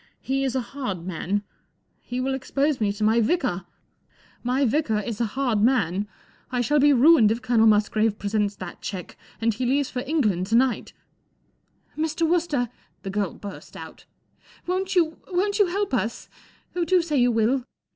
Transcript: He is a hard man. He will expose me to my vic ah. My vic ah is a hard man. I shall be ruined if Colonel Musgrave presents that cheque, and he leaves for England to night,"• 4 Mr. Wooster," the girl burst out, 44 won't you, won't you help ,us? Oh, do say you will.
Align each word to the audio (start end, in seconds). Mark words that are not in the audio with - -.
He 0.19 0.43
is 0.43 0.55
a 0.55 0.61
hard 0.61 1.05
man. 1.05 1.43
He 2.01 2.19
will 2.19 2.33
expose 2.33 2.81
me 2.81 2.91
to 2.93 3.03
my 3.03 3.19
vic 3.21 3.45
ah. 3.45 3.67
My 4.41 4.65
vic 4.65 4.89
ah 4.89 4.97
is 4.97 5.21
a 5.21 5.27
hard 5.37 5.61
man. 5.61 6.07
I 6.51 6.59
shall 6.59 6.79
be 6.79 6.91
ruined 6.91 7.31
if 7.31 7.43
Colonel 7.43 7.67
Musgrave 7.67 8.17
presents 8.17 8.55
that 8.55 8.81
cheque, 8.81 9.15
and 9.39 9.53
he 9.53 9.63
leaves 9.63 9.91
for 9.91 9.99
England 10.07 10.47
to 10.47 10.55
night,"• 10.55 10.93
4 11.95 12.03
Mr. 12.03 12.27
Wooster," 12.27 12.69
the 13.03 13.11
girl 13.11 13.35
burst 13.35 13.77
out, 13.77 14.05
44 14.63 14.75
won't 14.75 14.95
you, 14.95 15.17
won't 15.31 15.59
you 15.59 15.67
help 15.67 15.93
,us? 15.93 16.29
Oh, 16.75 16.83
do 16.83 17.03
say 17.03 17.17
you 17.21 17.29
will. 17.31 17.63